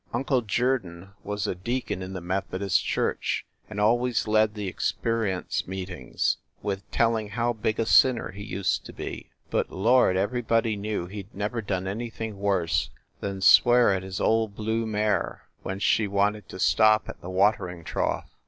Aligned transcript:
Uncle 0.15 0.41
Jerdon 0.41 1.09
was 1.23 1.45
a 1.45 1.53
deacon 1.53 2.01
in 2.01 2.13
the 2.13 2.21
Methodist 2.21 2.83
church, 2.83 3.45
and 3.69 3.79
always 3.79 4.27
led 4.27 4.55
the 4.55 4.67
experience 4.67 5.67
meetings 5.67 6.37
with 6.63 6.89
telling 6.89 7.29
how 7.29 7.53
big 7.53 7.79
a 7.79 7.85
sinner 7.85 8.31
he 8.31 8.41
used 8.41 8.83
to 8.87 8.93
be. 8.93 9.29
But, 9.51 9.69
lord, 9.69 10.17
everybody 10.17 10.75
knew 10.75 11.05
he 11.05 11.21
d 11.21 11.29
never 11.33 11.61
done 11.61 11.85
anything 11.85 12.39
worse 12.39 12.89
than 13.19 13.41
swear 13.41 13.93
at 13.93 14.01
his 14.01 14.19
old 14.19 14.55
blue 14.55 14.87
mare 14.87 15.43
when 15.61 15.77
she 15.77 16.07
wanted 16.07 16.49
to 16.49 16.57
stop 16.57 17.07
at 17.07 17.21
the 17.21 17.29
watering 17.29 17.83
trough. 17.83 18.31